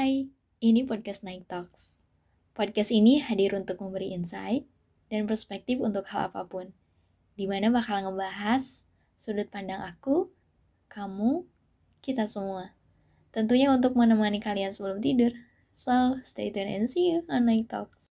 Ini 0.00 0.88
podcast 0.88 1.28
Night 1.28 1.44
Talks. 1.44 2.00
Podcast 2.56 2.88
ini 2.88 3.20
hadir 3.20 3.52
untuk 3.52 3.84
memberi 3.84 4.16
insight 4.16 4.64
dan 5.12 5.28
perspektif 5.28 5.76
untuk 5.76 6.08
hal 6.08 6.32
apa 6.32 6.48
pun. 6.48 6.72
di 7.36 7.44
mana 7.44 7.68
bakal 7.68 8.08
ngebahas 8.08 8.88
sudut 9.20 9.52
pandang 9.52 9.84
aku, 9.84 10.32
kamu, 10.88 11.44
kita 12.00 12.24
semua. 12.24 12.72
Tentunya 13.28 13.68
untuk 13.68 13.92
menemani 13.92 14.40
kalian 14.40 14.72
sebelum 14.72 15.04
tidur. 15.04 15.36
So, 15.76 16.16
stay 16.24 16.48
tuned 16.48 16.72
and 16.72 16.88
see 16.88 17.12
you 17.12 17.28
on 17.28 17.44
Night 17.44 17.68
Talks. 17.68 18.08